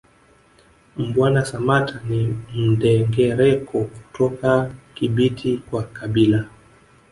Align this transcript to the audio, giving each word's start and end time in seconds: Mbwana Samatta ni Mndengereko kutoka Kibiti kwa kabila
Mbwana 0.97 1.45
Samatta 1.45 1.95
ni 2.09 2.21
Mndengereko 2.55 3.83
kutoka 3.83 4.71
Kibiti 4.93 5.57
kwa 5.57 5.83
kabila 5.83 6.45